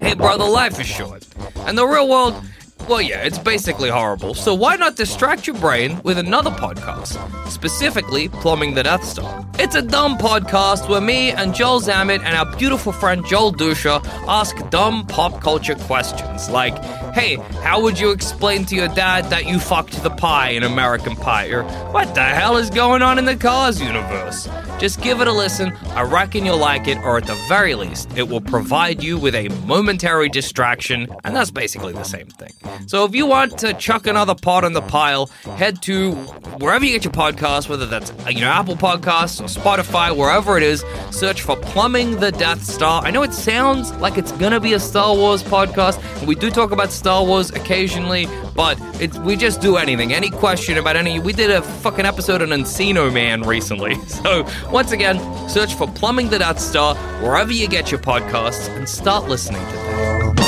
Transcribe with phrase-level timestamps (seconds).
[0.00, 1.26] Hey, brother, life is short.
[1.66, 2.34] And the real world,
[2.88, 4.34] well, yeah, it's basically horrible.
[4.34, 7.18] So why not distract your brain with another podcast?
[7.48, 9.46] Specifically, Plumbing the Death Star.
[9.58, 14.02] It's a dumb podcast where me and Joel Zammit and our beautiful friend Joel Duscher
[14.26, 16.74] ask dumb pop culture questions like,
[17.12, 21.16] hey, how would you explain to your dad that you fucked the pie in American
[21.16, 21.48] Pie?
[21.48, 24.48] Or what the hell is going on in the Cars universe?
[24.78, 25.76] Just give it a listen.
[25.90, 29.34] I reckon you'll like it, or at the very least, it will provide you with
[29.34, 32.52] a momentary distraction, and that's basically the same thing.
[32.86, 36.12] So if you want to chuck another pot in the pile, head to
[36.60, 40.56] wherever you get your podcasts, whether that's uh, you know Apple Podcasts or Spotify, wherever
[40.56, 40.82] it is.
[41.10, 43.02] Search for Plumbing the Death Star.
[43.04, 46.50] I know it sounds like it's gonna be a Star Wars podcast, and we do
[46.50, 48.78] talk about Star Wars occasionally, but
[49.24, 50.12] we just do anything.
[50.12, 51.18] Any question about any?
[51.18, 53.96] We did a fucking episode on Encino Man recently.
[54.20, 55.16] So once again,
[55.48, 59.72] search for Plumbing the Death Star wherever you get your podcasts and start listening to
[59.72, 60.40] them.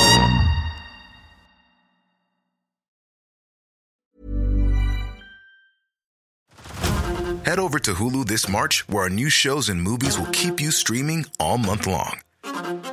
[7.44, 10.70] Head over to Hulu this March, where our new shows and movies will keep you
[10.70, 12.20] streaming all month long.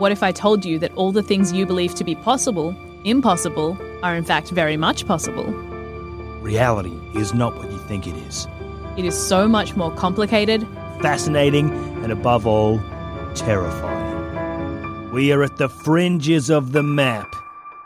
[0.00, 2.74] What if I told you that all the things you believe to be possible,
[3.04, 5.44] impossible, are in fact very much possible?
[6.40, 8.48] Reality is not what you think it is.
[8.96, 10.66] It is so much more complicated.
[11.02, 11.68] Fascinating
[12.02, 12.80] and above all,
[13.34, 15.12] terrifying.
[15.12, 17.36] We are at the fringes of the map.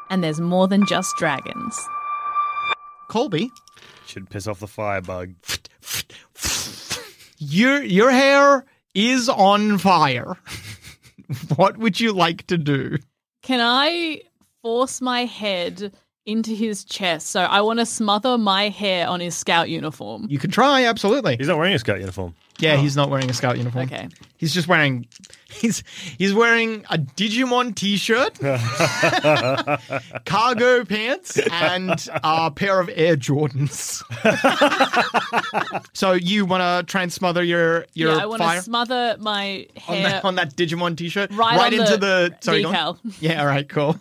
[0.09, 1.77] And there's more than just dragons.
[3.09, 3.51] Colby,
[4.07, 5.35] Should piss off the firebug.
[7.39, 8.65] your your hair
[8.95, 10.37] is on fire.
[11.57, 12.99] what would you like to do?
[13.43, 14.23] Can I
[14.63, 15.95] force my head
[16.27, 17.29] into his chest?
[17.29, 20.27] So I want to smother my hair on his scout uniform.
[20.29, 21.37] You can try, absolutely.
[21.37, 22.35] He's not wearing a scout uniform.
[22.59, 22.77] Yeah, oh.
[22.77, 23.87] he's not wearing a scout uniform.
[23.87, 24.09] Okay.
[24.37, 25.07] He's just wearing
[25.51, 25.83] he's
[26.19, 28.39] he's wearing a Digimon t-shirt,
[30.25, 34.03] cargo pants, and a pair of Air Jordans.
[35.93, 39.17] so you want to try and smother your your yeah, I want fire to smother
[39.19, 42.69] my on, hair that, on that Digimon t-shirt right, on into the, the, sorry, go
[42.69, 42.75] on.
[42.75, 43.17] decal.
[43.21, 43.99] Yeah, all right, cool.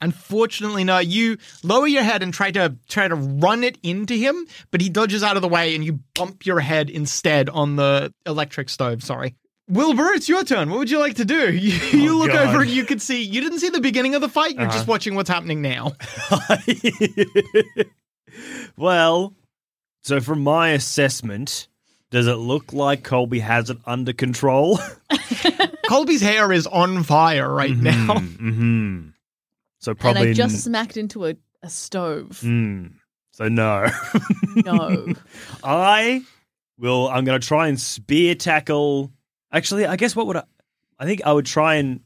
[0.00, 0.98] Unfortunately, no.
[0.98, 4.88] You lower your head and try to try to run it into him, but he
[4.90, 9.02] dodges out of the way, and you bump your head instead on the electric stove.
[9.02, 9.34] Sorry,
[9.68, 10.68] Wilbur, it's your turn.
[10.70, 11.52] What would you like to do?
[11.52, 12.48] You, you Oh, look God.
[12.48, 13.22] over, and you could see.
[13.22, 14.54] You didn't see the beginning of the fight.
[14.54, 14.72] You're Uh-huh.
[14.72, 15.92] just watching what's happening now.
[18.76, 19.34] well,
[20.02, 21.68] so from my assessment,
[22.10, 24.78] does it look like Colby has it under control?
[25.88, 28.14] Colby's hair is on fire right now.
[28.14, 29.08] mm-hmm.
[29.94, 32.40] So And I just smacked into a, a stove.
[32.42, 32.92] Mm.
[33.32, 33.86] So no.
[34.64, 35.12] No.
[35.62, 36.22] I
[36.78, 37.08] will.
[37.08, 39.12] I'm going to try and spear tackle.
[39.52, 40.44] Actually, I guess what would I?
[40.98, 42.00] I think I would try and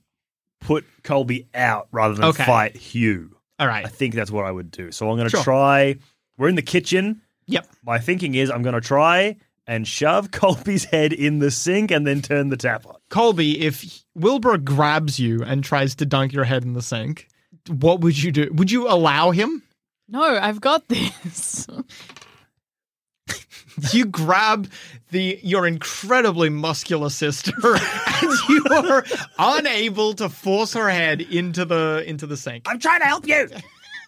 [0.61, 2.45] put Colby out rather than Okay.
[2.45, 3.37] fight Hugh.
[3.59, 3.85] All right.
[3.87, 4.91] I think that's what I would do.
[4.93, 5.43] So I'm going to Sure.
[5.45, 5.97] try.
[6.37, 7.23] We're in the kitchen.
[7.47, 7.67] Yep.
[7.85, 12.07] My thinking is I'm going to try and shove Colby's head in the sink and
[12.07, 12.97] then turn the tap on.
[13.11, 17.29] Colby, if Wilbur grabs you and tries to dunk your head in the sink,
[17.69, 18.51] what would you do?
[18.53, 19.63] Would you allow him?
[20.09, 21.67] no, I've got this.
[23.93, 24.69] you grab
[25.11, 29.05] the your incredibly muscular sister and you are
[29.39, 32.65] unable to force her head into the into the sink.
[32.67, 33.49] I'm trying to help you.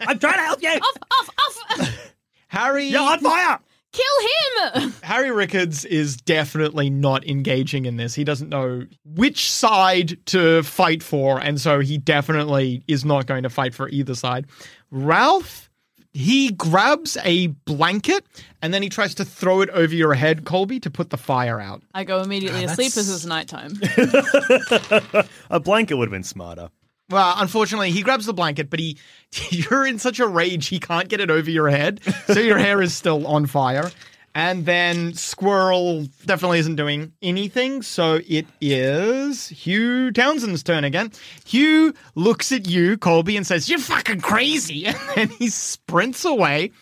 [0.00, 0.70] I'm trying to help you.
[0.70, 2.12] off, off, off.
[2.49, 3.60] Harry You're on fire.
[3.93, 4.94] Kill him!
[5.03, 8.15] Harry Rickards is definitely not engaging in this.
[8.15, 13.43] He doesn't know which side to fight for, and so he definitely is not going
[13.43, 14.47] to fight for either side.
[14.91, 15.71] Ralph,
[16.12, 18.25] he grabs a blanket
[18.61, 21.61] and then he tries to throw it over your head, Colby, to put the fire
[21.61, 21.83] out.
[21.95, 23.81] I go immediately asleep ah, as it's nighttime.
[25.50, 26.69] A blanket would have been smarter.
[27.12, 28.97] Well, unfortunately, he grabs the blanket, but he
[29.50, 32.81] you're in such a rage he can't get it over your head, so your hair
[32.81, 33.91] is still on fire.
[34.35, 41.12] And then Squirrel definitely isn't doing anything, so it is Hugh Townsend's turn again.
[41.44, 46.73] Hugh looks at you, Colby, and says, "You're fucking crazy," and then he sprints away.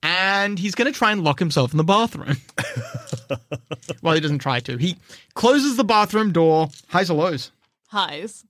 [0.00, 2.36] And he's going to try and lock himself in the bathroom.
[4.02, 4.76] well, he doesn't try to.
[4.76, 4.96] He
[5.34, 6.68] closes the bathroom door.
[6.86, 7.50] Highs or lows?
[7.88, 8.44] Highs.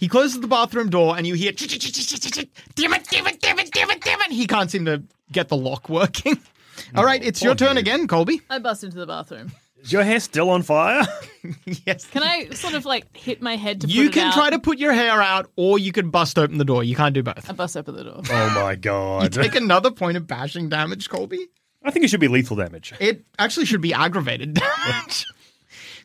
[0.00, 3.90] He closes the bathroom door and you hear damn it, damn it, damn it, damn
[3.90, 4.32] it, damn it.
[4.32, 6.40] He can't seem to get the lock working.
[6.96, 8.40] All right, it's your turn again, Colby.
[8.48, 9.52] I bust into the bathroom.
[9.82, 11.06] Is your hair still on fire?
[11.86, 12.06] yes.
[12.06, 14.34] Can I sort of like hit my head to You put it You can out?
[14.34, 16.82] try to put your hair out or you can bust open the door.
[16.82, 17.48] You can't do both.
[17.48, 18.22] I bust open the door.
[18.30, 19.32] oh my god.
[19.34, 21.46] Take another point of bashing damage, Colby.
[21.82, 22.92] I think it should be lethal damage.
[23.00, 25.26] It actually should be aggravated damage.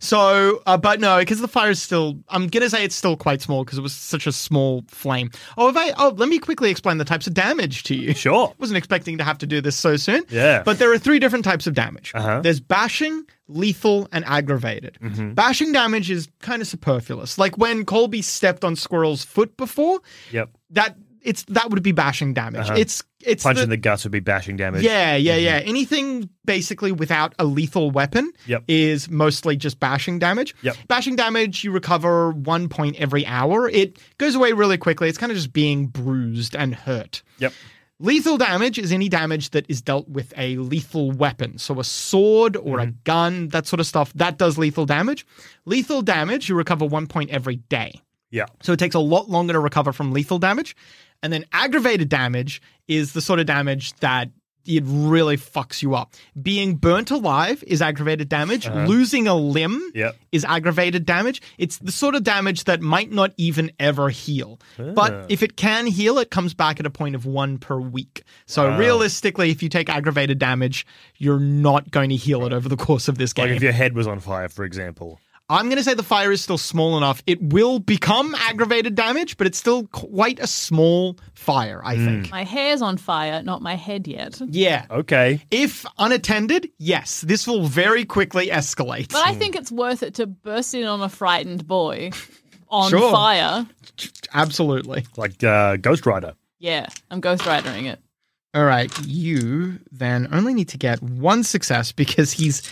[0.06, 2.18] So, uh, but no, because the fire is still.
[2.30, 5.32] I'm gonna say it's still quite small because it was such a small flame.
[5.58, 8.14] Oh, if I oh, let me quickly explain the types of damage to you.
[8.14, 8.54] Sure.
[8.60, 10.24] wasn't expecting to have to do this so soon.
[10.30, 10.64] Yeah.
[10.64, 12.12] But there are three different types of damage.
[12.14, 12.42] Uh-huh.
[12.42, 14.98] There's bashing, lethal, and aggravated.
[15.02, 15.34] Mm-hmm.
[15.34, 17.38] Bashing damage is kind of superfluous.
[17.38, 20.00] Like when Colby stepped on Squirrel's foot before,
[20.32, 20.50] Yep.
[20.72, 22.62] that it's that would be bashing damage.
[22.70, 22.76] Uh-huh.
[22.78, 24.84] It's it's Punch the- in the guts would be bashing damage.
[24.84, 25.62] yeah, yeah, yeah.
[25.66, 28.64] Anything basically without a lethal weapon Yep.
[28.68, 30.56] is mostly just bashing damage.
[30.62, 30.78] Yep.
[30.88, 33.68] Bashing damage, you recover one point every hour.
[33.70, 35.10] It goes away really quickly.
[35.10, 37.24] It's kind of just being bruised and hurt.
[37.40, 37.52] Yep.
[38.00, 41.58] Lethal damage is any damage that is dealt with a lethal weapon.
[41.58, 45.26] So a sword or a gun, that sort of stuff, that does lethal damage.
[45.64, 48.02] Lethal damage, you recover one point every day.
[48.32, 48.48] Yeah.
[48.62, 50.76] So it takes a lot longer to recover from lethal damage.
[51.26, 54.30] And then aggravated damage is the sort of damage that
[54.68, 56.14] it really fucks you up.
[56.40, 58.68] Being burnt alive is aggravated damage.
[58.68, 58.86] Uh-huh.
[58.86, 60.16] Losing a limb Yep.
[60.32, 61.42] is aggravated damage.
[61.58, 64.60] It's the sort of damage that might not even ever heal.
[64.78, 65.26] But ah.
[65.30, 68.22] if it can heal, it comes back at a point of one per week.
[68.46, 70.86] So realistically, if you take aggravated damage,
[71.18, 73.48] you're not going to heal it over the course of this game.
[73.48, 75.20] Like if your head was on fire, for example.
[75.48, 77.22] I'm going to say the fire is still small enough.
[77.28, 82.32] It will become aggravated damage, but it's still quite a small fire, I think.
[82.32, 84.42] My hair's on fire, not my head yet.
[84.48, 84.86] Yeah.
[84.90, 85.42] Okay.
[85.52, 89.12] If unattended, yes, this will very quickly escalate.
[89.12, 92.10] But I think it's worth it to burst in on a frightened boy
[92.70, 93.12] on Sure.
[93.12, 93.68] fire.
[94.34, 95.06] Absolutely.
[95.16, 96.34] Like uh, Ghost Rider.
[96.58, 98.00] Yeah, I'm ghost ridering it.
[98.56, 98.92] All right.
[99.06, 102.64] You then only need to get one success because he's.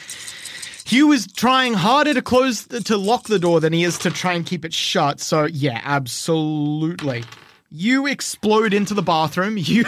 [0.85, 4.33] Hugh is trying harder to close to lock the door than he is to try
[4.33, 5.19] and keep it shut.
[5.19, 7.23] So yeah, absolutely.
[7.69, 9.57] You explode into the bathroom.
[9.63, 9.83] You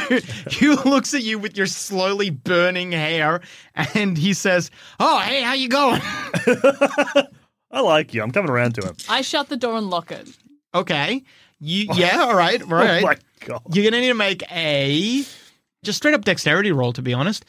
[0.50, 3.42] Hugh looks at you with your slowly burning hair,
[3.75, 6.01] and he says, "Oh, hey, how you going?"
[7.71, 8.24] I like you.
[8.24, 8.95] I'm coming around to him.
[9.09, 10.27] I shut the door and lock it.
[10.74, 11.24] okay.
[11.59, 13.03] You yeah, all right, all right.
[13.03, 13.62] Oh my god.
[13.74, 15.24] You're gonna need to make a
[15.83, 16.91] just straight up dexterity roll.
[16.94, 17.45] To be honest,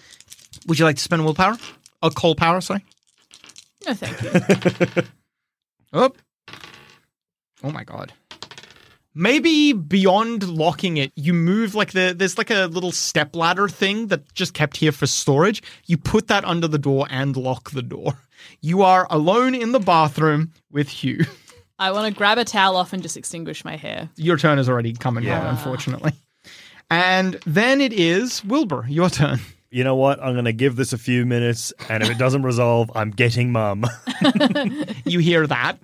[0.67, 1.57] would you like to spend willpower?
[2.03, 2.85] A coal power, sorry.
[3.87, 4.23] No, thank
[4.97, 5.03] you.
[5.93, 6.11] Oh.
[7.63, 8.13] Oh my god.
[9.15, 14.09] Maybe beyond locking it, you move like the there's like a little step ladder thing
[14.09, 15.63] that just kept here for storage.
[15.87, 18.19] You put that under the door and lock the door.
[18.61, 21.25] You are alone in the bathroom with Hugh.
[21.79, 24.11] I want to grab a towel off and just extinguish my hair.
[24.17, 25.43] Your turn is already coming Yeah.
[25.45, 25.51] yeah.
[25.51, 26.13] unfortunately.
[26.91, 29.39] And then it is Wilbur, your turn.
[29.77, 30.23] You know what?
[30.23, 33.53] I'm going to give this a few minutes, and if it doesn't resolve, I'm getting
[33.53, 33.85] mum.
[35.05, 35.79] You hear that?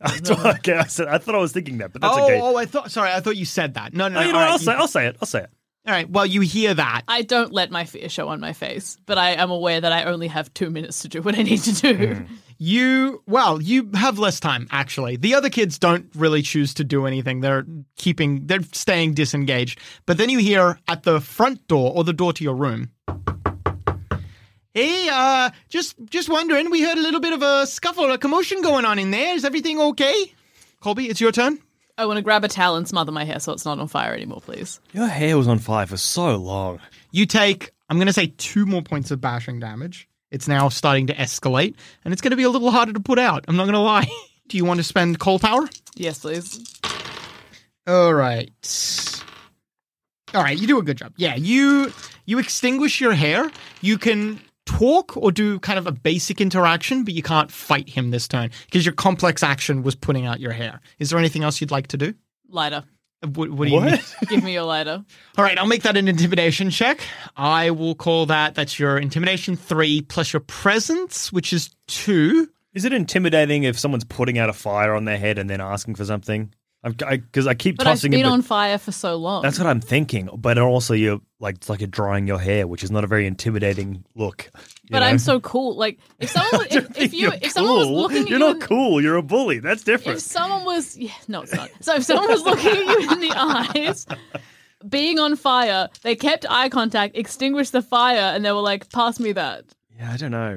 [0.30, 2.40] okay, I said I thought I was thinking that, but that's oh, okay.
[2.40, 3.94] oh, I thought sorry, I thought you said that.
[3.94, 4.26] No, no, Oh, no.
[4.26, 4.72] you know right, I'll you- say.
[4.72, 5.16] I'll say it.
[5.22, 5.50] I'll say it.
[5.86, 6.08] all right.
[6.08, 7.02] Well, you hear that.
[7.08, 10.04] I don't let my fear show on my face, but I am aware that I
[10.04, 12.14] only have two minutes to do what I need to do.
[12.14, 12.34] Hmm.
[12.58, 15.16] You well, you have less time actually.
[15.16, 17.40] The other kids don't really choose to do anything.
[17.40, 17.64] They're
[17.96, 19.80] keeping they're staying disengaged.
[20.06, 22.90] But then you hear at the front door or the door to your room.
[24.74, 28.62] Hey, uh just just wondering, we heard a little bit of a scuffle, a commotion
[28.62, 29.34] going on in there.
[29.34, 30.32] Is everything okay?
[30.80, 31.58] Colby, it's your turn.
[31.96, 34.14] I want to grab a towel and smother my hair so it's not on fire
[34.14, 34.78] anymore, please.
[34.92, 36.78] Your hair was on fire for so long.
[37.10, 40.08] You take I'm going to say 2 more points of bashing damage.
[40.30, 41.74] It's now starting to escalate
[42.04, 43.46] and it's going to be a little harder to put out.
[43.48, 44.06] I'm not going to lie.
[44.48, 45.68] Do you want to spend coal power?
[45.96, 46.78] Yes, please.
[47.86, 48.50] All right.
[50.34, 51.12] All right, you do a good job.
[51.16, 51.92] Yeah, you
[52.26, 53.50] you extinguish your hair.
[53.80, 58.10] You can talk or do kind of a basic interaction, but you can't fight him
[58.10, 60.80] this turn because your complex action was putting out your hair.
[60.98, 62.14] Is there anything else you'd like to do?
[62.50, 62.84] Lighter.
[63.22, 63.98] Uh, what, what do you mean?
[64.28, 65.02] Give me your lighter.
[65.38, 67.00] All right, I'll make that an intimidation check.
[67.36, 72.48] I will call that that's your intimidation three plus your presence, which is two.
[72.74, 75.94] Is it intimidating if someone's putting out a fire on their head and then asking
[75.94, 76.52] for something?
[76.88, 78.22] Because I, keep But I've been it.
[78.22, 79.42] but- on fire for so long.
[79.42, 80.28] That's what I'm thinking.
[80.36, 83.26] But also, you're like it's like you're drying your hair, which is not a very
[83.26, 84.50] intimidating look.
[84.90, 85.06] But know?
[85.06, 85.76] I'm so cool.
[85.76, 88.44] Like if someone was, if, if you You're if someone was looking at you're you
[88.44, 89.00] not in- cool.
[89.02, 89.58] You're a bully.
[89.60, 90.18] That's different.
[90.18, 91.70] if someone was yeah, no it's not.
[91.80, 94.06] So if someone was looking at you in the eyes,
[94.88, 99.18] being on fire, they kept eye contact, extinguished the fire, and they were like, "Pass
[99.20, 99.64] me that."
[99.98, 100.56] yeah, I don't know.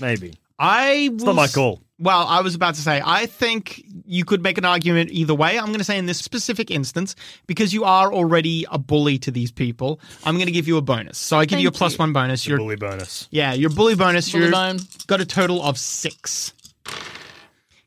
[0.00, 1.82] Maybe I it's not my call.
[2.00, 5.58] Well, I was about to say, I think you could make an argument either way.
[5.58, 7.16] I'm going to say in this specific instance,
[7.48, 10.80] because you are already a bully to these people, I'm going to give you a
[10.82, 11.18] bonus.
[11.18, 11.98] So I give you a plus you.
[11.98, 12.46] one bonus.
[12.46, 13.26] Your Your bully bonus.
[13.32, 14.30] yeah, your bully bonus.
[14.30, 14.78] Bully You're bone.
[15.08, 16.52] got a total of six.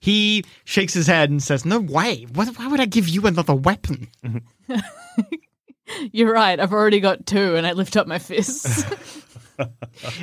[0.01, 2.25] He shakes his head and says, "No way!
[2.33, 4.09] What, why would I give you another weapon?"
[6.11, 6.59] You're right.
[6.59, 8.83] I've already got two, and I lift up my fists.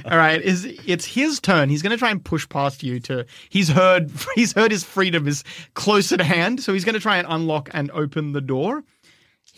[0.05, 1.69] All right, is it's his turn.
[1.69, 3.27] He's going to try and push past you to.
[3.49, 4.11] He's heard.
[4.35, 7.69] He's heard his freedom is close at hand, so he's going to try and unlock
[7.73, 8.85] and open the door.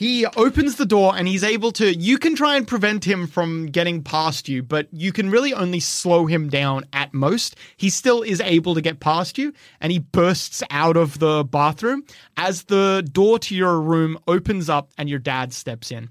[0.01, 1.95] He opens the door and he's able to.
[1.95, 5.79] You can try and prevent him from getting past you, but you can really only
[5.79, 7.55] slow him down at most.
[7.77, 12.05] He still is able to get past you, and he bursts out of the bathroom
[12.39, 16.09] as the door to your room opens up and your dad steps in.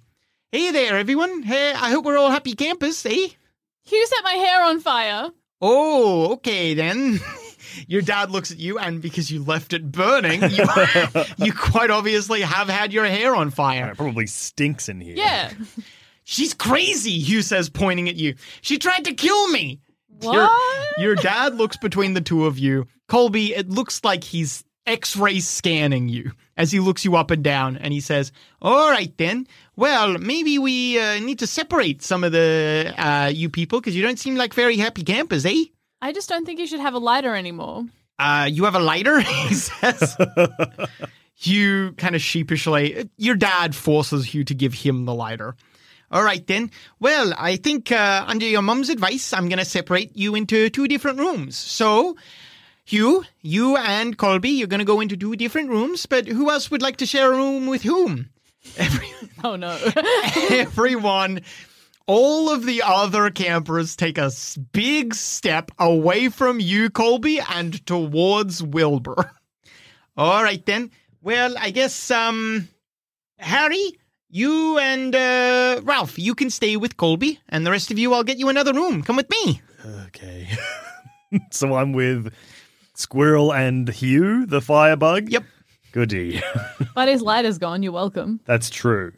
[0.52, 1.42] Hey there, everyone.
[1.42, 3.30] Hey, I hope we're all happy campers, eh?
[3.92, 5.30] You set my hair on fire.
[5.62, 7.20] Oh, okay then.
[7.88, 10.66] Your dad looks at you, and because you left it burning, you,
[11.38, 13.92] you quite obviously have had your hair on fire.
[13.92, 15.16] It probably stinks in here.
[15.16, 15.52] Yeah.
[16.24, 18.36] She's crazy, Hugh says, pointing at you.
[18.62, 19.82] She tried to kill me.
[20.22, 20.34] What?
[20.98, 22.88] Your, your dad looks between the two of you.
[23.08, 27.44] Colby, it looks like he's x ray scanning you as he looks you up and
[27.44, 28.32] down, and he says,
[28.62, 29.48] All right then.
[29.76, 34.02] Well, maybe we uh, need to separate some of the uh, you people because you
[34.02, 35.66] don't seem like very happy campers, eh?
[36.02, 37.86] I just don't think you should have a lighter anymore.
[38.20, 39.20] uh, you have a lighter?
[39.48, 40.18] he says.
[41.36, 45.56] Hugh kind of sheepishly, your dad forces you to give him the lighter.
[46.12, 46.72] All right, then.
[47.00, 50.88] Well, I think uh, under your mum's advice, I'm going to separate you into two
[50.88, 51.56] different rooms.
[51.56, 52.18] So,
[52.90, 56.72] Hugh, you and Colby, you're going to go into two different rooms, but who else
[56.72, 58.30] would like to share a room with whom?
[58.78, 59.08] Every-
[59.44, 59.78] Oh no.
[60.50, 61.42] everyone,
[62.08, 64.32] all of the other campers take a
[64.74, 69.32] big step away from you, Colby, and towards Wilbur.
[70.18, 70.92] All right then.
[71.22, 72.68] Well, I guess um,
[73.38, 73.92] Harry,
[74.30, 78.24] you and uh, Ralph, you can stay with Colby, and the rest of you, I'll
[78.26, 79.04] get you another room.
[79.04, 79.62] Come with me.
[80.08, 80.50] Okay.
[81.52, 82.34] so I'm with
[83.00, 85.30] Squirrel and Hugh, the firebug.
[85.30, 85.44] Yep.
[85.94, 86.42] Goody.
[86.96, 87.82] but his lighter's gone.
[87.82, 88.42] You're welcome.
[88.44, 89.14] That's true.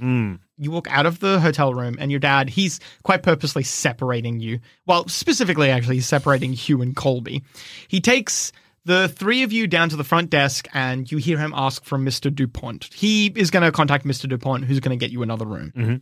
[0.00, 0.40] Mm.
[0.58, 4.58] You walk out of the hotel room, and your dad, he's quite purposely separating you.
[4.86, 7.44] Well, specifically, actually, he's separating Hugh and Colby.
[7.86, 8.50] He takes
[8.84, 11.98] the three of you down to the front desk, and you hear him ask for
[11.98, 12.34] Mr.
[12.34, 12.90] DuPont.
[12.92, 14.28] He is going to contact Mr.
[14.28, 15.72] DuPont, who's going to get you another room.
[15.76, 16.00] Mhm.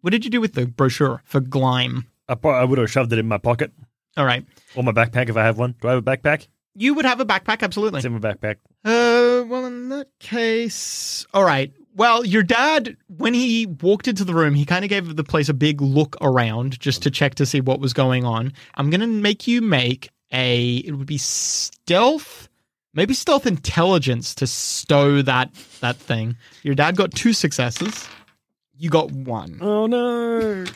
[0.00, 2.06] What did you do with the brochure for Glyme?
[2.28, 3.72] I, pro- I would have shoved it in my pocket
[4.18, 4.44] All right.
[4.74, 5.74] or my backpack if I have one.
[5.80, 6.48] Do I have a backpack?
[6.74, 7.98] You would have a backpack, absolutely.
[7.98, 8.56] It's in my backpack.
[8.84, 11.72] Uh, well, in that case, all right.
[11.94, 15.48] Well, your dad, when he walked into the room, he kind of gave the place
[15.48, 18.52] a big look around just to check to see what was going on.
[18.76, 20.76] I'm gonna make you make a.
[20.76, 22.48] It would be stealth,
[22.94, 26.36] maybe stealth intelligence to stow that that thing.
[26.62, 28.08] Your dad got two successes.
[28.78, 29.58] You got one.
[29.60, 30.64] Oh no.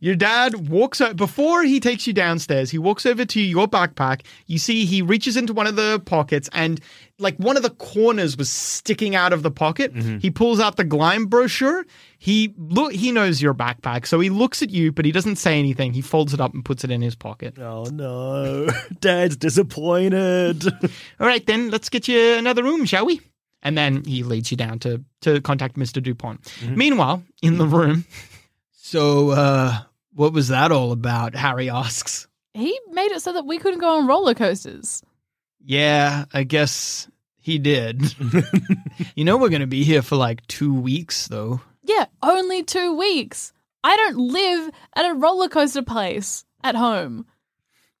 [0.00, 2.70] Your dad walks out before he takes you downstairs.
[2.70, 4.22] He walks over to your backpack.
[4.46, 6.80] You see he reaches into one of the pockets and
[7.18, 9.92] like one of the corners was sticking out of the pocket.
[9.92, 10.18] Mm-hmm.
[10.18, 11.84] He pulls out the Glyme brochure.
[12.16, 15.58] He look he knows your backpack, so he looks at you, but he doesn't say
[15.58, 15.92] anything.
[15.92, 17.58] He folds it up and puts it in his pocket.
[17.58, 18.68] Oh no.
[19.00, 20.64] Dad's disappointed.
[21.20, 23.20] All right, then let's get you another room, shall we?
[23.62, 26.02] And then he leads you down to to contact Mr.
[26.02, 26.40] Dupont.
[26.68, 28.04] Meanwhile, in the room,
[28.72, 29.78] so uh
[30.14, 31.34] what was that all about?
[31.34, 32.26] Harry asks.
[32.54, 35.02] He made it so that we couldn't go on roller coasters.
[35.64, 38.14] Yeah, I guess he did.
[39.14, 41.60] you know, we're going to be here for like two weeks, though.
[41.84, 43.52] Yeah, only two weeks.
[43.84, 47.26] I don't live at a roller coaster place at home.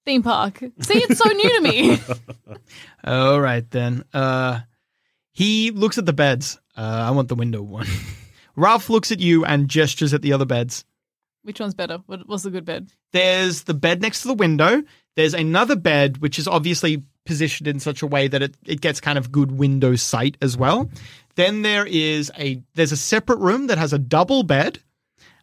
[0.04, 0.58] Theme park.
[0.80, 1.98] See, it's so new to me.
[3.04, 4.04] All right, then.
[4.12, 4.60] Uh,
[5.38, 6.58] he looks at the beds.
[6.76, 7.86] Uh, I want the window one.
[8.56, 10.84] Ralph looks at you and gestures at the other beds.
[11.42, 11.98] Which one's better?
[12.06, 12.90] What, what's the good bed?
[13.12, 14.82] There's the bed next to the window.
[15.14, 19.00] There's another bed which is obviously positioned in such a way that it, it gets
[19.00, 20.90] kind of good window sight as well.
[21.36, 24.80] Then there is a there's a separate room that has a double bed.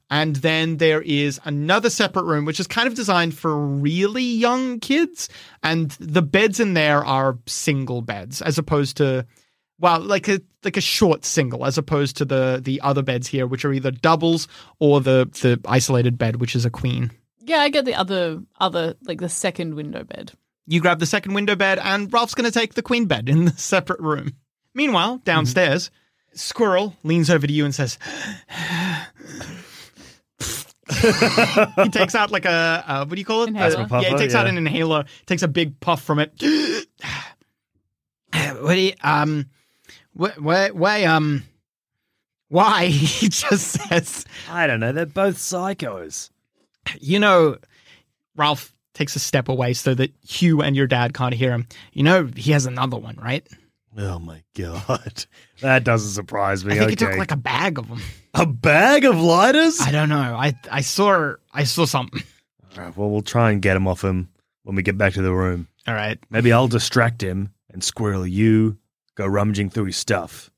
[0.09, 4.81] And then there is another separate room, which is kind of designed for really young
[4.81, 5.29] kids.
[5.63, 9.25] And the beds in there are single beds, as opposed to,
[9.79, 13.47] well, like a like a short single, as opposed to the the other beds here,
[13.47, 14.47] which are either doubles
[14.79, 17.11] or the the isolated bed, which is a queen.
[17.41, 20.31] Yeah, I get the other other like the second window bed.
[20.67, 23.45] You grab the second window bed, and Ralph's going to take the queen bed in
[23.45, 24.33] the separate room.
[24.73, 25.91] Meanwhile, downstairs,
[26.33, 27.97] Squirrel leans over to you and says,
[30.89, 33.49] he takes out like a, uh, what do you call it?
[33.49, 33.69] Inhaler.
[33.69, 36.33] Yeah, he puffer, takes out an inhaler, takes a big puff from it.
[38.59, 39.45] what do you, um,
[40.19, 41.43] wh- wh- why, um,
[42.49, 42.85] why?
[42.87, 44.91] he just says, I don't know.
[44.91, 46.29] They're both psychos.
[46.99, 47.57] you know,
[48.35, 51.67] Ralph takes a step away so that Hugh and your dad can't hear him.
[51.93, 53.47] You know, he has another one, right?
[53.97, 55.25] Oh my god,
[55.61, 56.73] that doesn't surprise me.
[56.73, 56.91] I think okay.
[56.91, 58.01] he took like a bag of them.
[58.33, 59.79] a bag of lighters.
[59.79, 60.35] I don't know.
[60.35, 62.21] I I saw I saw something.
[62.77, 64.27] All right, well, we'll try and get him off him
[64.63, 65.69] when we get back to the room.
[65.87, 66.19] All right.
[66.29, 68.77] Maybe I'll distract him and squirrel you
[69.15, 70.51] go rummaging through his stuff.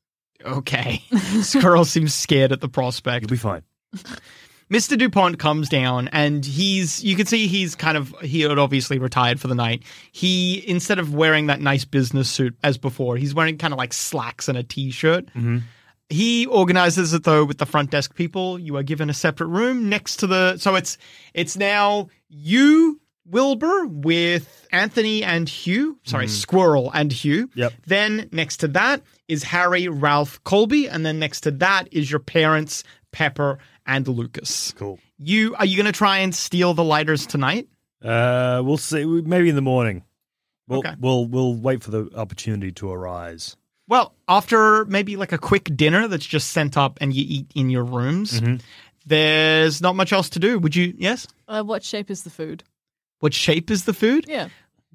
[0.44, 1.02] Okay.
[1.42, 3.24] Squirrel seems scared at the prospect.
[3.24, 3.64] You'll be fine.
[4.70, 4.98] Mr.
[4.98, 9.40] DuPont comes down and he's, you can see he's kind of, he had obviously retired
[9.40, 9.84] for the night.
[10.12, 13.94] He, instead of wearing that nice business suit as before, he's wearing kind of like
[13.94, 15.28] slacks and a t shirt.
[15.28, 15.60] Mm-hmm.
[16.10, 18.60] He organizes it though with the front desk people.
[18.60, 20.98] You are given a separate room next to the, so it's,
[21.34, 25.98] it's now you, Wilbur, with Anthony and Hugh.
[26.04, 27.50] Sorry, Squirrel and Hugh.
[27.56, 27.74] Yep.
[27.86, 32.20] Then next to that is Harry, Ralph, Colby, and then next to that is your
[32.22, 34.74] parents, Pepper, and Lucas.
[34.78, 35.00] Cool.
[35.18, 37.68] You are you going to try and steal the lighters tonight?
[38.04, 39.04] Uh, we'll see.
[39.06, 40.04] Maybe in the morning.
[40.68, 40.94] We'll Okay.
[41.00, 43.56] we'll we'll wait for the opportunity to arise.
[43.88, 47.70] Well, after maybe like a quick dinner that's just sent up and you eat in
[47.70, 48.42] your rooms,
[49.06, 50.60] there's not much else to do.
[50.60, 50.94] Would you?
[50.98, 51.28] Yes.
[51.48, 52.64] Uh, what shape is the food?
[53.20, 54.26] What shape is the food?
[54.28, 54.50] Yeah.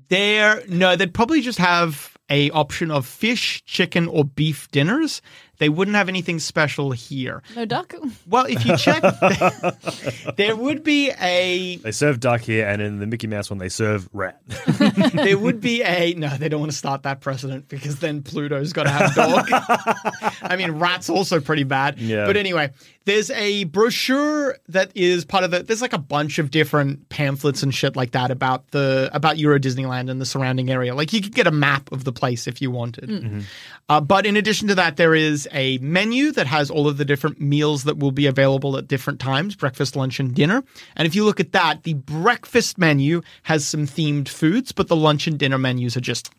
[0.09, 5.23] There, no, they'd probably just have a option of fish, chicken, or beef dinners.
[5.59, 7.43] They wouldn't have anything special here.
[7.55, 7.95] No duck?
[8.27, 9.03] Well, if you check,
[10.37, 13.69] there would be a They serve duck here, and in the Mickey Mouse one, they
[13.69, 14.41] serve rat.
[15.12, 16.37] there would be a no.
[16.37, 19.49] They don't want to start that precedent because then Pluto's got to have a dog.
[20.43, 21.99] I mean, rats also pretty bad.
[21.99, 22.27] Yeah.
[22.27, 22.71] But anyway,
[23.05, 25.62] there's a brochure that is part of the.
[25.62, 29.61] There's like a bunch of different pamphlets and shit like that about the about Euro
[29.61, 30.95] Disneyland and the surrounding area.
[30.95, 33.45] Like you could get a map of the place if you wanted.
[33.88, 37.05] Uh, but in addition to that, there is a menu that has all of the
[37.05, 40.63] different meals that will be available at different times breakfast, lunch, and dinner.
[40.97, 44.97] And if you look at that, the breakfast menu has some themed foods, but the
[44.97, 46.31] lunch and dinner menus are just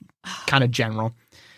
[0.48, 1.13] kind of general.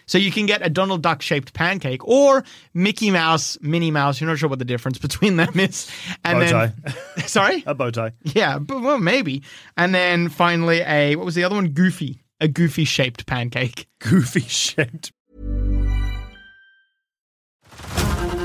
[0.07, 2.43] So you can get a Donald Duck shaped pancake or
[2.75, 4.21] Mickey Mouse, Minnie Mouse.
[4.21, 5.89] You're not sure what the difference between them is.
[6.23, 6.95] And Bow then,
[7.27, 8.11] sorry, A bow tie.
[8.23, 9.41] yeah, but well, maybe.
[9.77, 11.69] And then finally, a what was the other one?
[11.69, 13.87] Goofy, a goofy shaped pancake.
[13.99, 15.11] Goofy shaped.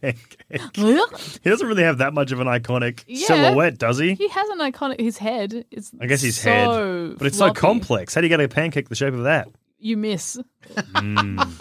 [0.00, 0.46] Pancake.
[0.74, 3.26] He doesn't really have that much of an iconic Yeah.
[3.26, 4.14] silhouette, does he?
[4.14, 5.00] He has an iconic.
[5.00, 5.90] His head is.
[6.00, 7.18] I guess his so head.
[7.18, 7.56] But it's floppy.
[7.56, 8.14] so complex.
[8.14, 9.48] How do you get a pancake the shape of that?
[9.78, 10.38] You miss.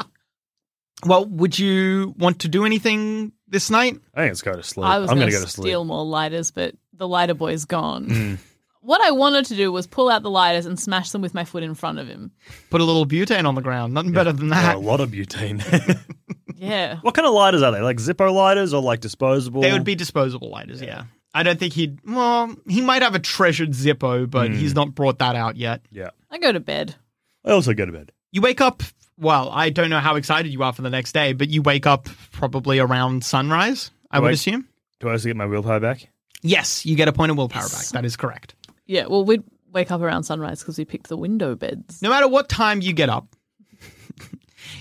[1.05, 3.99] Well, would you want to do anything this night?
[4.15, 4.87] I think it's go to sleep.
[4.87, 5.65] I was I'm going going to to go to sleep.
[5.65, 8.07] steal more lighters, but the lighter boy's gone.
[8.07, 8.37] Mm.
[8.81, 11.43] What I wanted to do was pull out the lighters and smash them with my
[11.43, 12.31] foot in front of him.
[12.71, 13.93] Put a little butane on the ground.
[13.93, 14.75] Nothing better than that.
[14.75, 15.61] a lot of butane.
[16.57, 16.97] Yeah.
[17.01, 17.81] What kind of lighters are they?
[17.81, 19.61] Like Zippo lighters or like disposable?
[19.61, 21.05] They would be disposable lighters, yeah.
[21.33, 21.99] I don't think he'd.
[22.05, 24.77] Well, he might have a treasured Zippo, but he's hmm.
[24.77, 25.81] not brought that out yet.
[25.91, 26.11] Yeah.
[26.31, 26.95] I go to bed.
[27.43, 28.13] I also go to bed.
[28.31, 28.83] You wake up.
[29.17, 31.85] Well, I don't know how excited you are for the next day, but you wake
[31.85, 33.91] up probably around sunrise.
[34.11, 34.67] I would Wake- assume.
[34.99, 36.09] Do I also get my willpower back?
[36.41, 37.87] Yes, you get a point of willpower back.
[37.87, 38.55] That is correct.
[38.85, 42.01] Yeah, well, we'd wake up around sunrise because we picked the window beds.
[42.01, 43.34] No matter what time you get up,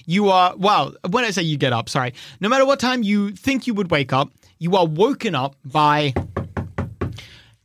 [0.07, 3.31] you are, well, when I say you get up, sorry, no matter what time you
[3.31, 6.13] think you would wake up, you are woken up by.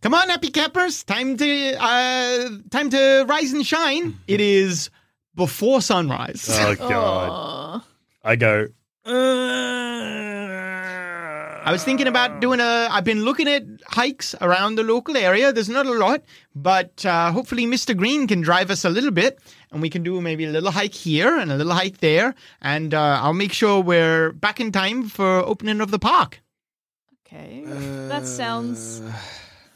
[0.01, 1.03] Come on, happy cappers!
[1.03, 4.17] Time to uh, time to rise and shine.
[4.27, 4.89] It is
[5.35, 6.47] before sunrise.
[6.49, 7.29] Oh god.
[7.29, 7.85] Aw.
[8.23, 8.67] I go.
[11.69, 12.87] I was thinking about doing a.
[12.89, 15.53] I've been looking at hikes around the local area.
[15.53, 16.23] There's not a lot,
[16.55, 17.95] but uh, hopefully Mr.
[17.95, 19.39] Green can drive us a little bit,
[19.71, 22.93] and we can do maybe a little hike here and a little hike there, and
[22.93, 26.41] uh, I'll make sure we're back in time for opening of the park.
[27.25, 29.01] Okay, that sounds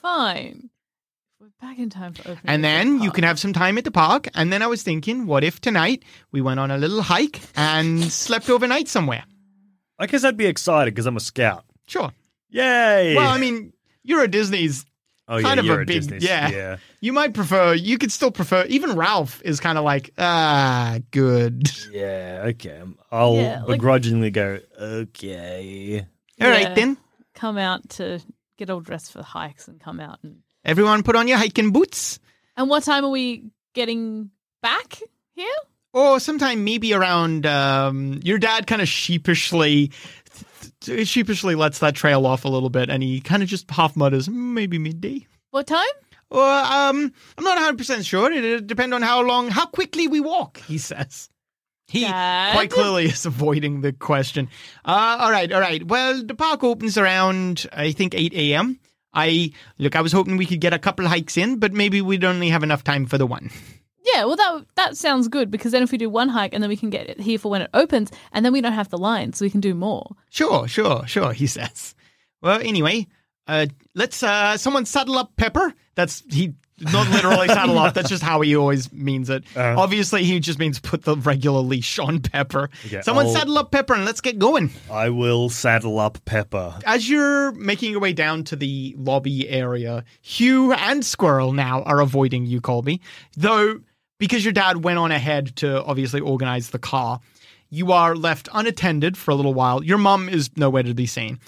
[0.01, 0.69] fine.
[1.39, 2.39] We're back in time for opening.
[2.45, 4.29] And the then you can have some time at the park.
[4.33, 8.01] And then I was thinking, what if tonight we went on a little hike and
[8.03, 9.25] slept overnight somewhere?
[9.99, 11.65] I guess I'd be excited because I'm a scout.
[11.85, 12.11] Sure.
[12.49, 13.15] Yay!
[13.15, 14.85] Well, I mean, you're a Disney's
[15.27, 16.23] oh, kind yeah, of you're a big Disney's.
[16.23, 16.49] yeah.
[16.49, 16.77] yeah.
[17.01, 17.73] You might prefer.
[17.73, 18.65] You could still prefer.
[18.67, 21.69] Even Ralph is kind of like ah, good.
[21.91, 22.81] Yeah, okay.
[23.11, 26.05] I'll Yeah, like- begrudgingly go, okay.
[26.41, 26.73] All right Yeah.
[26.73, 26.97] then.
[27.35, 28.19] come out to
[28.57, 30.37] get all dressed for hikes and come out and.
[30.65, 32.19] Everyone, put on your hiking boots.
[32.55, 34.29] And what time are we getting
[34.61, 34.97] back
[35.35, 35.45] here?
[35.91, 37.45] Or sometime maybe around.
[37.45, 39.91] Um, your dad kind of sheepishly,
[40.81, 44.29] sheepishly lets that trail off a little bit, and he kind of just half mutters,
[44.29, 45.27] maybe midday.
[45.51, 45.85] What time?
[46.29, 48.31] Or um, I'm not 100 percent sure.
[48.31, 50.57] It'll depend on how long, how quickly we walk.
[50.57, 51.29] He says.
[51.87, 52.53] He Dad?
[52.53, 54.49] quite clearly is avoiding the question.
[54.83, 55.85] Uh, all right, all right.
[55.85, 58.79] Well, the park opens around I think 8 a.m.
[59.13, 59.95] I look.
[59.95, 62.63] I was hoping we could get a couple hikes in, but maybe we'd only have
[62.63, 63.51] enough time for the one.
[64.03, 66.69] Yeah, well, that that sounds good because then if we do one hike and then
[66.69, 68.97] we can get it here for when it opens, and then we don't have the
[68.97, 70.15] line, so we can do more.
[70.29, 71.31] Sure, sure, sure.
[71.33, 71.95] He says.
[72.41, 73.07] Well, anyway,
[73.47, 75.73] uh, let's uh, someone saddle up Pepper.
[75.95, 76.53] That's he.
[76.79, 77.93] Not literally saddle up.
[77.93, 79.43] That's just how he always means it.
[79.55, 79.75] Uh-huh.
[79.79, 82.69] Obviously, he just means put the regular leash on Pepper.
[82.87, 84.71] Okay, Someone I'll- saddle up Pepper and let's get going.
[84.91, 86.77] I will saddle up Pepper.
[86.85, 92.01] As you're making your way down to the lobby area, Hugh and Squirrel now are
[92.01, 92.99] avoiding you, Colby.
[93.37, 93.79] Though,
[94.17, 97.19] because your dad went on ahead to obviously organize the car,
[97.69, 99.83] you are left unattended for a little while.
[99.83, 101.39] Your mum is nowhere to be seen.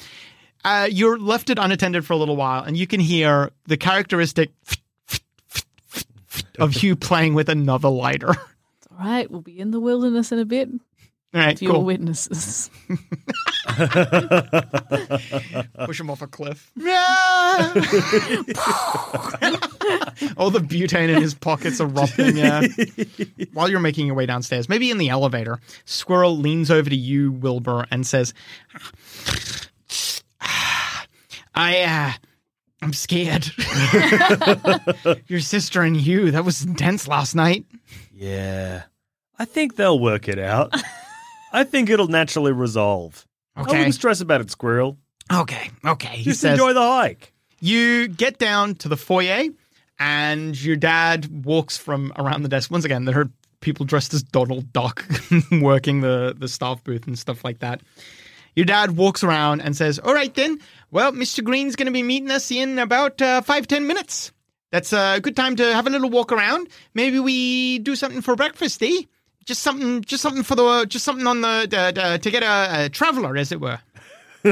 [0.63, 4.51] Uh, you're left it unattended for a little while, and you can hear the characteristic
[6.60, 8.30] of Hugh playing with another lighter.
[8.30, 10.69] All All right, we'll be in the wilderness in a bit.
[11.41, 11.83] Right, Fewer cool.
[11.83, 12.69] witnesses.
[15.85, 16.71] Push him off a cliff.
[20.37, 22.37] All the butane in his pockets are rotting.
[22.37, 22.67] Yeah.
[23.53, 27.31] While you're making your way downstairs, maybe in the elevator, Squirrel leans over to you,
[27.33, 28.33] Wilbur, and says,
[31.53, 32.11] "I, uh,
[32.81, 33.47] I'm scared.
[35.27, 36.31] Your sister and you.
[36.31, 37.65] That was intense last night.
[38.13, 38.83] Yeah.
[39.37, 40.73] I think they'll work it out.
[41.55, 43.25] I think it'll naturally resolve.
[43.55, 43.77] I Okay.
[43.77, 44.97] wouldn't stress about it, Squirrel.
[45.31, 45.71] Okay.
[45.85, 47.33] Okay." Just says, enjoy the hike.
[47.61, 49.45] You get down to the foyer,
[49.97, 52.69] and your dad walks from around the desk.
[52.69, 53.29] Once again, there are
[53.61, 55.05] people dressed as Donald Duck
[55.51, 57.81] working the, the staff booth and stuff like that.
[58.55, 60.59] Your dad walks around and says, All right, then.
[60.91, 61.43] Well, Mr.
[61.43, 64.31] Green's going to be meeting us in about uh, five, ten minutes.
[64.71, 66.67] That's a good time to have a little walk around.
[66.93, 69.03] Maybe we do something for breakfast, eh?
[69.45, 72.86] Just something, just something for the, just something on the, the, the to get a,
[72.86, 73.79] a traveler, as it were.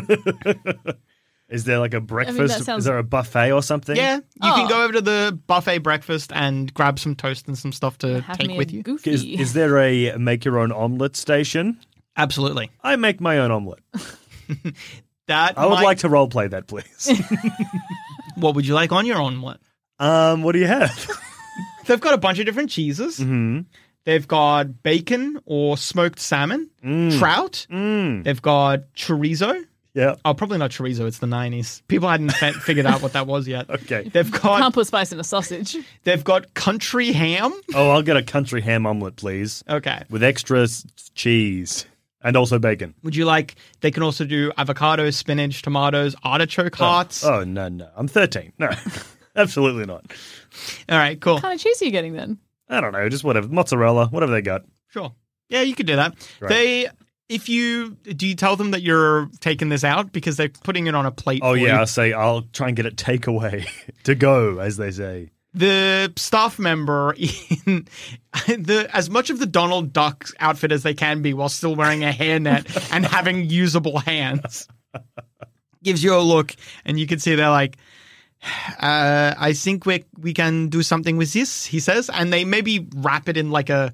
[1.50, 2.64] Is there like a breakfast?
[2.64, 3.96] sounds- Is there a buffet or something?
[3.96, 4.22] Yeah, you
[4.54, 4.70] can Oh.
[4.70, 8.38] go over to the buffet breakfast and grab some toast and some stuff to Have
[8.40, 8.82] take with you.
[8.82, 9.12] Goofy.
[9.12, 11.78] Is, is there a make your own omelet station?
[12.18, 12.72] Absolutely.
[12.82, 13.80] I make my own omelet.
[15.28, 17.10] That I would might- like to role play that, please.
[18.36, 19.60] What would you like on your omelet?
[20.00, 21.08] um, what do you have?
[21.86, 23.20] They've got a bunch of different cheeses.
[23.20, 23.62] hmm
[24.06, 26.70] They've got bacon or smoked salmon,
[27.18, 27.66] trout.
[27.72, 28.24] Mm.
[28.24, 29.64] They've got chorizo.
[29.94, 30.16] Yeah.
[30.26, 31.08] Oh, probably not chorizo.
[31.08, 31.84] It's the nineties.
[31.88, 33.70] People hadn't fe- figured out what that was yet.
[33.70, 34.10] Okay.
[34.12, 35.78] They've got Can't put spice in a sausage.
[36.04, 37.54] they've got country ham.
[37.76, 40.04] Oh, I'll get a country ham omelet, please, Okay.
[40.10, 41.86] with extra s- cheese
[42.24, 42.96] and also bacon.
[43.04, 43.56] Would you like?
[43.82, 47.24] They can also do avocado, spinach, tomatoes, artichoke hearts.
[47.24, 48.52] Oh no, no, I'm 13.
[48.58, 48.70] No,
[49.36, 50.12] absolutely not.
[50.90, 51.36] All right, cool.
[51.36, 52.40] What kind of cheese are you getting then?
[52.70, 54.64] I don't know, just whatever, mozzarella, whatever they got.
[54.90, 55.14] Sure.
[55.50, 56.16] Yeah, you could do that.
[56.40, 56.50] Right.
[56.50, 56.90] They
[57.30, 60.96] if you do you tell them that you're taking this out because they're putting it
[60.96, 61.42] on a plate.
[61.44, 61.80] Oh yeah.
[61.80, 63.68] I'll say I'll try and get it takeaway
[64.04, 65.32] to go, as they say.
[65.54, 67.14] the staff member
[67.66, 67.86] in
[68.48, 72.04] the as much of the Donald Duck outfit as they can be while still wearing
[72.04, 74.68] a hairnet and having usable hands
[75.84, 77.78] gives you a look and you can see they're like
[78.80, 82.88] uh, I think we we can do something with this, he says, and they maybe
[82.96, 83.94] wrap it in like a.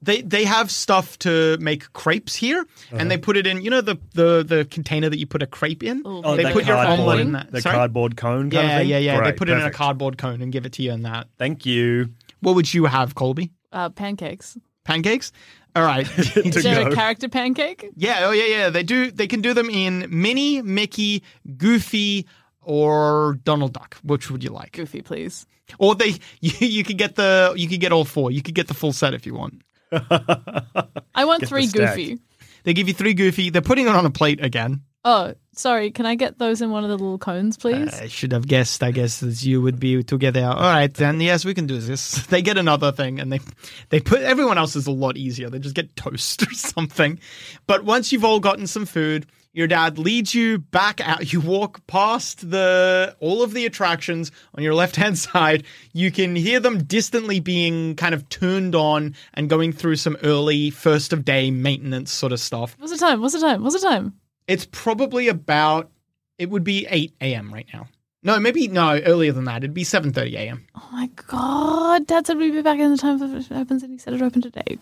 [0.00, 3.62] They they have stuff to make crepes here, and they put it in.
[3.62, 6.02] You know the the the container that you put a crepe in.
[6.04, 7.50] Oh, they put your cardboard- omelet in that.
[7.50, 7.74] The Sorry?
[7.74, 8.42] cardboard cone.
[8.42, 8.88] Kind Yeah, of thing?
[8.90, 9.16] yeah, yeah.
[9.16, 11.26] they Great, put it in a cardboard cone and give it to you in that.
[11.36, 12.10] Thank you.
[12.40, 13.50] What would you have, Colby?
[13.72, 14.56] Uh, pancakes.
[14.84, 15.32] Pancakes?
[15.74, 16.08] All right.
[16.36, 16.90] Is there go.
[16.92, 17.84] a character pancake?
[17.96, 18.70] yeah, oh yeah, yeah.
[18.70, 21.24] They do they can do them in Minnie, Mickey,
[21.56, 22.24] Goofy,
[22.68, 23.96] or Donald Duck.
[24.04, 24.72] Which would you like?
[24.72, 25.46] Goofy, please.
[25.78, 28.30] Or they you, you could get the you could get all four.
[28.30, 29.62] You could get the full set if you want.
[29.90, 31.96] I want Get the three stack.
[31.96, 32.18] Goofy.
[32.64, 33.50] They give you three Goofy.
[33.50, 34.82] They're putting it on a plate again.
[35.04, 35.90] Oh, sorry.
[35.90, 37.94] Can I get those in one of the little cones, please?
[37.94, 38.82] I should have guessed.
[38.82, 40.44] I guess that you would be together.
[40.44, 41.20] All right, then.
[41.20, 42.26] Yes, we can do this.
[42.28, 43.40] They get another thing, and they
[43.88, 45.48] they put everyone else is a lot easier.
[45.48, 47.18] They just get toast or something.
[47.66, 51.32] But once you've all gotten some food, your dad leads you back out.
[51.32, 55.64] You walk past the all of the attractions on your left hand side.
[55.92, 60.70] You can hear them distantly being kind of turned on and going through some early
[60.70, 62.76] first of day maintenance sort of stuff.
[62.78, 63.20] What's the time?
[63.20, 63.62] What's the time?
[63.62, 64.14] What's the time?
[64.46, 65.90] It's probably about
[66.38, 67.52] it would be 8 a.m.
[67.52, 67.88] right now.
[68.22, 69.58] No, maybe no, earlier than that.
[69.58, 70.66] It'd be 7:30 a.m.
[70.74, 72.06] Oh my god!
[72.06, 74.46] Dad said we'd be back in the time it opens, and he said it opened
[74.46, 74.80] at eight.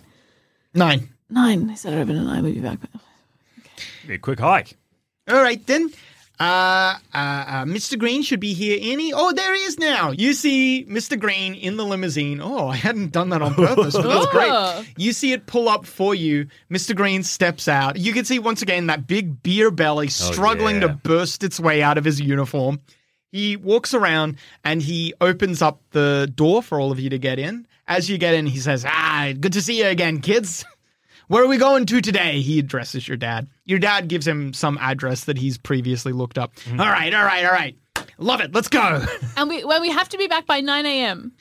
[0.74, 1.08] 9.
[1.30, 1.68] Nine.
[1.68, 2.44] He said it opened at nine.
[2.44, 2.78] We'd be back.
[4.06, 4.76] Be a quick hike.
[5.28, 5.90] All right then.
[6.38, 7.98] Uh, uh, uh, Mr.
[7.98, 9.10] Green should be here any.
[9.14, 10.10] Oh, there he is now.
[10.10, 11.18] You see Mr.
[11.18, 12.40] Green in the limousine.
[12.42, 14.74] Oh, I hadn't done that on purpose, but that's Oh.
[14.84, 14.94] great.
[14.98, 16.46] You see it pull up for you.
[16.70, 16.94] Mr.
[16.94, 17.96] Green steps out.
[17.96, 20.88] You can see once again that big beer belly struggling yeah.
[20.88, 22.80] to burst its way out of his uniform.
[23.32, 27.38] He walks around and he opens up the door for all of you to get
[27.38, 27.66] in.
[27.88, 30.64] As you get in, he says, Ah, good to see you again, kids.
[31.28, 32.40] Where are we going to today?
[32.40, 33.48] He addresses your dad.
[33.64, 36.54] Your dad gives him some address that he's previously looked up.
[36.56, 36.80] Mm-hmm.
[36.80, 37.76] All right, all right, all right.
[38.18, 38.54] Love it.
[38.54, 39.04] Let's go.
[39.36, 41.32] And we when we have to be back by nine a.m.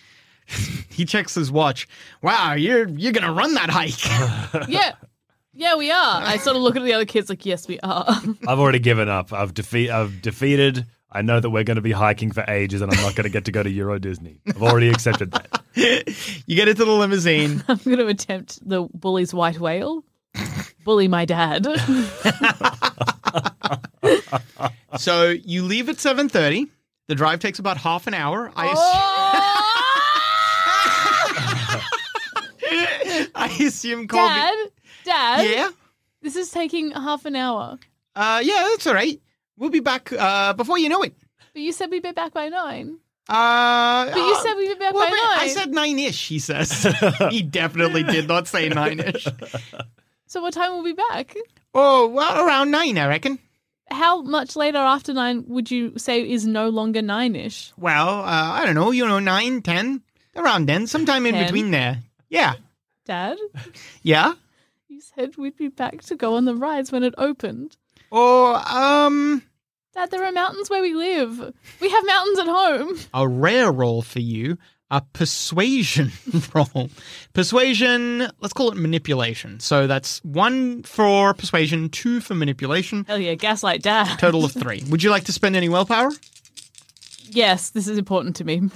[0.90, 1.88] he checks his watch.
[2.22, 4.68] Wow, you're you're gonna run that hike.
[4.70, 4.94] Yeah,
[5.54, 6.22] yeah, we are.
[6.22, 8.06] I sort of look at the other kids like, yes, we are.
[8.48, 9.32] I've already given up.
[9.32, 9.90] I've defeat.
[9.90, 10.86] I've defeated.
[11.12, 13.30] I know that we're going to be hiking for ages, and I'm not going to
[13.30, 14.42] get to go to Euro Disney.
[14.48, 15.64] I've already accepted that.
[16.46, 17.64] you get into the limousine.
[17.70, 20.04] I'm going to attempt the bully's white whale.
[20.84, 21.66] Bully my dad.
[24.98, 26.68] so you leave at seven thirty.
[27.08, 28.52] The drive takes about half an hour.
[28.56, 28.82] I assume.
[33.36, 34.28] I assume Colby.
[34.34, 34.56] Dad,
[35.04, 35.70] Dad, Yeah.
[36.22, 37.78] this is taking half an hour.
[38.16, 39.20] Uh, yeah, that's all right.
[39.58, 41.16] We'll be back uh, before you know it.
[41.54, 42.98] But you said we'd be back by nine.
[43.28, 45.40] Uh, But you said we'd be back well, by nine.
[45.40, 46.86] I said nine ish, he says.
[47.32, 49.28] he definitely did not say nine ish.
[50.28, 51.36] So what time will we be back?
[51.74, 53.38] Oh, well, around nine, I reckon.
[53.92, 57.72] How much later after nine would you say is no longer nine ish?
[57.78, 60.02] Well, uh, I don't know, you know, nine, ten,
[60.36, 62.00] around then, sometime in between there.
[62.28, 62.56] Yeah.
[63.06, 63.38] Dad,
[64.02, 64.34] Yeah.
[64.90, 67.78] you said we'd be back to go on the rides when it opened.
[68.10, 69.44] Or, um,
[69.96, 71.54] Dad, there are mountains where we live.
[71.80, 73.00] We have mountains at home.
[73.14, 74.58] a rare roll for you,
[74.92, 76.12] a persuasion
[76.54, 76.90] roll.
[77.34, 79.60] Persuasion, let's call it manipulation.
[79.62, 84.20] So that's one for persuasion, two for manipulation, Hell yeah, gaslight dad.
[84.20, 84.84] total of three.
[84.90, 86.12] Would you like to spend any willpower?
[87.30, 88.70] Yes, this is important to me.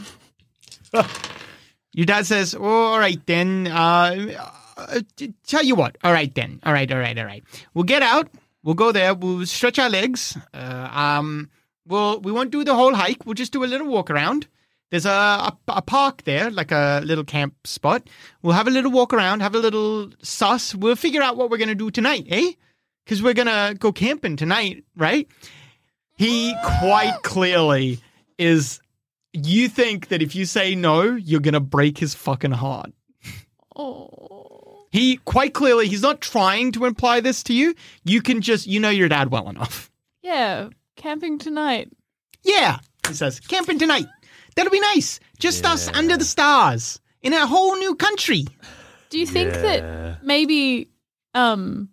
[1.94, 3.68] Your dad says, oh, "All right then.
[3.68, 5.00] Uh, uh,
[5.46, 5.98] tell you what.
[6.04, 6.60] All right then.
[6.64, 6.90] All right.
[6.92, 7.18] All right.
[7.18, 7.44] All right.
[7.74, 8.30] We'll get out.
[8.64, 9.14] We'll go there.
[9.14, 10.38] We'll stretch our legs.
[10.54, 11.50] Uh, um,
[11.86, 13.26] we'll we won't do the whole hike.
[13.26, 14.48] We'll just do a little walk around.
[14.92, 18.10] There's a, a a park there, like a little camp spot.
[18.42, 19.42] We'll have a little walk around.
[19.42, 20.76] Have a little sus.
[20.76, 22.52] We'll figure out what we're gonna do tonight, eh?
[23.06, 25.28] Because we're gonna go camping tonight, right?
[26.18, 28.00] He quite clearly
[28.38, 28.82] is
[29.32, 32.92] you think that if you say no, you're gonna break his fucking heart.
[33.76, 34.39] Oh.
[34.92, 37.76] He quite clearly he's not trying to imply this to you.
[38.04, 39.92] You can just you know your dad well enough.
[40.22, 41.90] Yeah, camping tonight.
[42.44, 44.06] Yeah, he says, camping tonight.
[44.56, 45.20] That'll be nice.
[45.40, 48.46] Just us under the stars in a whole new country.
[49.10, 49.62] Do you think Yeah.
[49.62, 50.90] that maybe,
[51.34, 51.90] um,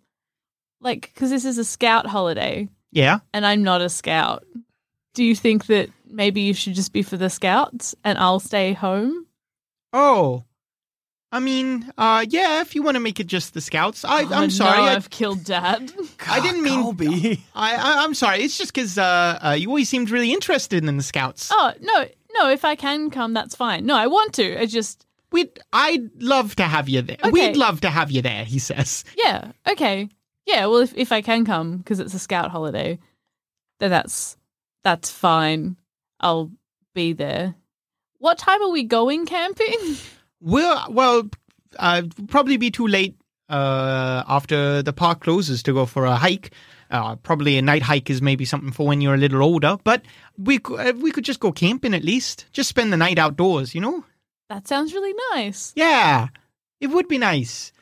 [0.80, 3.20] like, because this is a scout holiday Yeah.
[3.32, 4.44] and I'm not a scout,
[5.14, 8.72] do you think that maybe you should just be for the scouts and I'll stay
[8.72, 9.26] home?
[9.92, 10.44] Oh.
[11.33, 14.05] I mean, uh, yeah, if you want to make it just the scouts.
[14.05, 14.79] I, Oh, I'm sorry.
[14.79, 15.93] No, I, I've killed dad.
[16.27, 16.83] I didn't mean.
[16.83, 17.45] Colby.
[17.55, 18.43] I, I, I'm sorry.
[18.43, 21.51] It's just because uh, uh, you always seemed really interested in the scouts.
[21.53, 22.07] oh no,
[22.39, 22.49] no.
[22.51, 23.87] If I can come, that's fine.
[23.87, 24.61] No, I want to.
[24.61, 27.17] I just We'd, I'd love to have you there.
[27.19, 27.31] Okay.
[27.31, 28.45] We'd love to have you there.
[28.45, 29.05] He says.
[29.17, 29.53] yeah.
[29.69, 30.09] Okay.
[30.47, 30.67] Yeah.
[30.67, 32.99] Well, if if I can come because it's a scout holiday,
[33.81, 34.37] then that's
[34.85, 35.77] that's fine.
[36.21, 36.53] I'll
[36.95, 37.57] be there.
[38.19, 39.77] What time are we going camping?
[40.46, 41.28] Well, well,
[41.76, 43.16] uh, probably be too late
[43.48, 46.52] uh, after the park closes to go for a hike.
[46.88, 50.02] Uh, probably a night hike is maybe something for when you're a little older, but
[50.38, 52.46] we uh, we could just go camping at least.
[52.52, 54.04] Just spend the night outdoors, you know?
[54.48, 55.72] That sounds really nice.
[55.74, 56.28] Yeah,
[56.80, 57.72] it would be nice.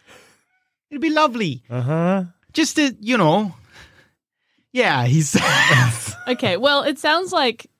[0.90, 1.64] It'd be lovely.
[1.68, 2.24] Uh huh.
[2.54, 3.54] Just to, you know.
[4.72, 5.36] Yeah, he's.
[6.26, 6.56] Okay.
[6.56, 7.70] Well, it sounds like.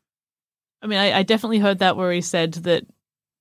[0.83, 2.85] I mean, I, I definitely heard that where he said that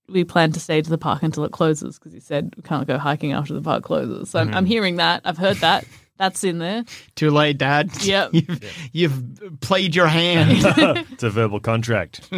[0.10, 2.88] we plan to stay to the park until it closes because he said we can't
[2.88, 4.30] go hiking after the park closes.
[4.30, 5.22] So I'm, I'm hearing that.
[5.26, 5.86] I've heard that.
[6.18, 6.84] That's in there.
[7.16, 7.90] Too late, Dad.
[8.04, 8.30] Yep.
[8.34, 10.52] You've, you've played your hand.
[11.12, 12.30] it's a verbal contract.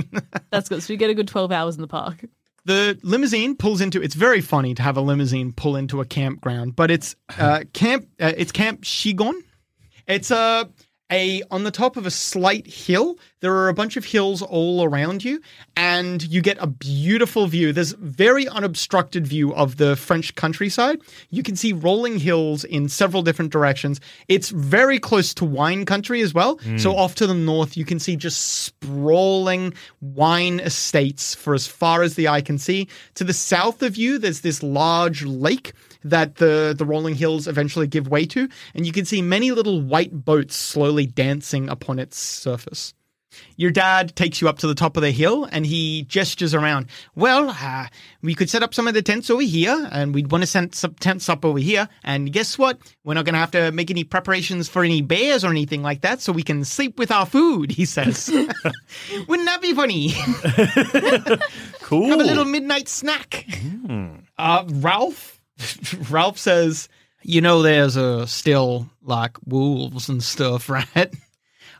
[0.49, 0.81] That's good.
[0.81, 2.23] So we get a good 12 hours in the park.
[2.65, 6.75] the limousine pulls into it's very funny to have a limousine pull into a campground
[6.75, 9.33] but it's uh camp uh, it's camp shigon
[10.07, 10.67] it's a
[11.11, 14.83] a on the top of a slight hill there are a bunch of hills all
[14.83, 15.39] around you
[15.77, 17.71] and you get a beautiful view.
[17.71, 20.99] There's very unobstructed view of the french countryside.
[21.29, 24.01] You can see rolling hills in several different directions.
[24.27, 26.57] It's very close to wine country as well.
[26.57, 26.79] Hmm.
[26.79, 32.01] So off to the north you can see just sprawling wine estates for as far
[32.01, 32.87] as the eye can see.
[33.13, 35.73] To the south of you there's this large lake
[36.05, 39.81] that the the rolling hills eventually give way to and you can see many little
[39.81, 42.93] white boats slowly dancing upon its surface
[43.57, 46.87] your dad takes you up to the top of the hill and he gestures around.
[47.15, 47.87] Well, uh,
[48.21, 50.75] we could set up some of the tents over here and we'd want to set
[50.75, 51.87] some tents up over here.
[52.03, 52.79] And guess what?
[53.03, 56.01] We're not going to have to make any preparations for any bears or anything like
[56.01, 58.29] that so we can sleep with our food, he says.
[59.27, 60.13] Wouldn't that be funny?
[61.81, 62.09] Cool.
[62.09, 63.45] have a little midnight snack.
[64.39, 65.34] Uh, Ralph,
[66.09, 66.89] Ralph says,
[67.23, 71.13] "You know, there's uh, still like wolves and stuff, right?"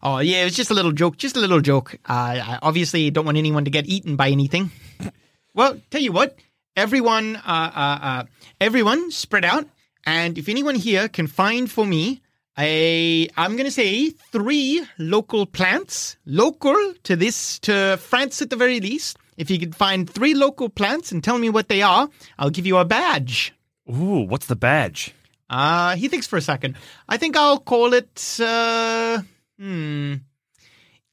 [0.03, 1.95] Oh yeah, it was just a little joke, just a little joke.
[2.07, 4.71] Uh, I obviously don't want anyone to get eaten by anything.
[5.55, 6.37] Well, tell you what,
[6.75, 8.23] everyone, uh, uh, uh,
[8.59, 9.65] everyone, spread out,
[10.05, 12.21] and if anyone here can find for me
[12.59, 18.81] a, I'm gonna say three local plants, local to this, to France at the very
[18.81, 19.17] least.
[19.37, 22.65] If you could find three local plants and tell me what they are, I'll give
[22.65, 23.53] you a badge.
[23.89, 25.13] Ooh, what's the badge?
[25.49, 26.75] Uh, he thinks for a second.
[27.07, 29.21] I think I'll call it, uh,
[29.59, 30.15] hmm,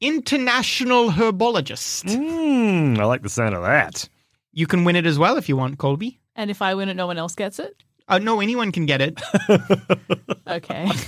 [0.01, 2.05] international herbologist.
[2.05, 4.09] Mmm, I like the sound of that.
[4.53, 6.19] You can win it as well if you want, Colby.
[6.35, 7.83] And if I win it, no one else gets it?
[8.13, 9.21] Uh, no, anyone can get it.
[10.49, 10.87] Okay.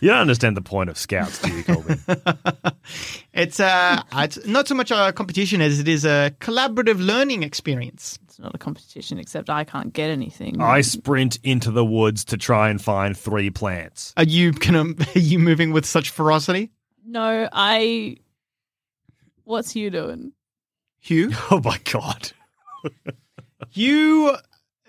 [0.00, 1.94] You don't understand the point of scouts, do you, Colby?
[3.34, 8.18] It's uh, it's not so much a competition as it is a collaborative learning experience.
[8.24, 10.60] it's not a competition, except I can't get anything.
[10.60, 14.14] I sprint into the woods to try and find three plants.
[14.16, 14.94] Are you gonna?
[15.14, 16.70] Are you moving with such ferocity,
[17.04, 18.16] No, I.
[19.44, 20.32] What's you doing?
[21.00, 21.32] Hugh?
[21.50, 22.32] Oh my god.
[23.70, 24.34] Hugh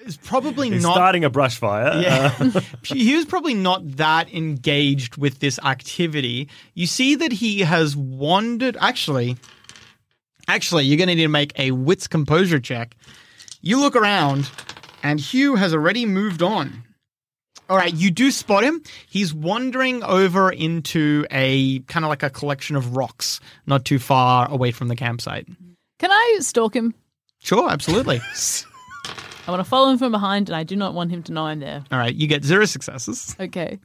[0.05, 0.93] is probably He's not.
[0.93, 1.99] starting a brush fire.
[2.01, 2.35] Yeah.
[2.39, 6.49] Uh, he was probably not that engaged with this activity.
[6.73, 8.77] You see that he has wandered.
[8.79, 9.37] Actually,
[10.47, 12.95] actually, you're going to need to make a wits composure check.
[13.61, 14.49] You look around,
[15.03, 16.83] and Hugh has already moved on.
[17.69, 18.83] All right, you do spot him.
[19.07, 24.49] He's wandering over into a kind of like a collection of rocks, not too far
[24.51, 25.47] away from the campsite.
[25.99, 26.93] Can I stalk him?
[27.39, 28.19] Sure, absolutely.
[29.51, 31.43] I want to follow him from behind, and I do not want him to know
[31.43, 31.83] I'm there.
[31.91, 33.35] All right, you get zero successes.
[33.37, 33.79] Okay.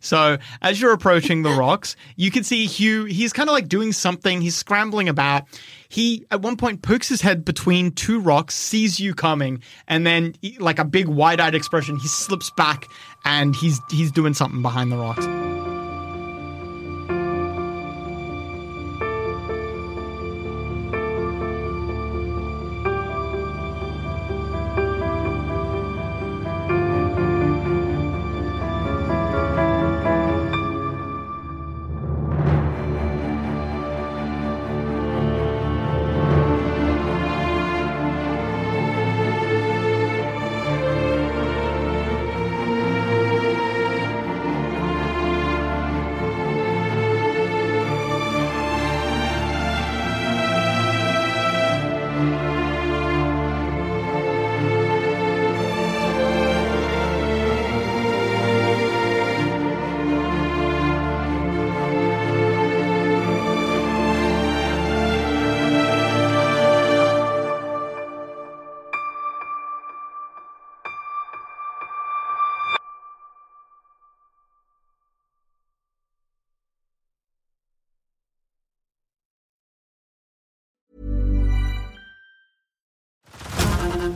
[0.00, 3.06] So as you're approaching the rocks, you can see Hugh.
[3.06, 4.42] He's kind of like doing something.
[4.42, 5.44] He's scrambling about.
[5.88, 10.34] He at one point pokes his head between two rocks, sees you coming, and then
[10.58, 12.86] like a big wide-eyed expression, he slips back
[13.24, 15.26] and he's he's doing something behind the rocks.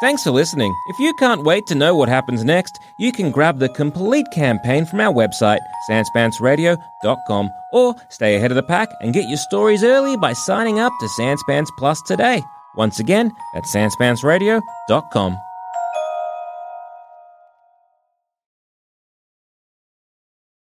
[0.00, 0.72] Thanks for listening.
[0.86, 4.86] If you can't wait to know what happens next, you can grab the complete campaign
[4.86, 5.58] from our website,
[5.90, 10.92] sanspantsradio.com, or stay ahead of the pack and get your stories early by signing up
[11.00, 12.40] to Sanspants Plus today.
[12.76, 15.38] Once again, at sanspantsradio.com.